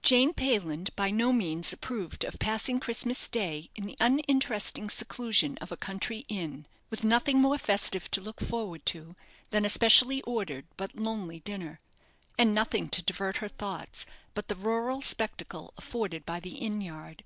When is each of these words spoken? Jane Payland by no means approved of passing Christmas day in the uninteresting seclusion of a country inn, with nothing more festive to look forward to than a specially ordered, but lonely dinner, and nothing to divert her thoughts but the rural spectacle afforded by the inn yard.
Jane 0.00 0.32
Payland 0.32 0.94
by 0.94 1.10
no 1.10 1.32
means 1.32 1.72
approved 1.72 2.22
of 2.22 2.38
passing 2.38 2.78
Christmas 2.78 3.26
day 3.26 3.68
in 3.74 3.84
the 3.84 3.96
uninteresting 4.00 4.88
seclusion 4.88 5.58
of 5.58 5.72
a 5.72 5.76
country 5.76 6.24
inn, 6.28 6.68
with 6.88 7.02
nothing 7.02 7.40
more 7.40 7.58
festive 7.58 8.08
to 8.12 8.20
look 8.20 8.40
forward 8.40 8.86
to 8.86 9.16
than 9.50 9.64
a 9.64 9.68
specially 9.68 10.22
ordered, 10.22 10.68
but 10.76 10.94
lonely 10.94 11.40
dinner, 11.40 11.80
and 12.38 12.54
nothing 12.54 12.88
to 12.90 13.02
divert 13.02 13.38
her 13.38 13.48
thoughts 13.48 14.06
but 14.34 14.46
the 14.46 14.54
rural 14.54 15.02
spectacle 15.02 15.74
afforded 15.76 16.24
by 16.24 16.38
the 16.38 16.58
inn 16.58 16.80
yard. 16.80 17.24